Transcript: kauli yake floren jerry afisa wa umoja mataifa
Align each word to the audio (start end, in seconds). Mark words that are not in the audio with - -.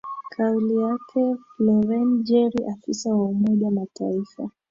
kauli 0.29 0.75
yake 0.77 1.35
floren 1.57 2.23
jerry 2.23 2.65
afisa 2.71 3.09
wa 3.15 3.25
umoja 3.25 3.71
mataifa 3.71 4.49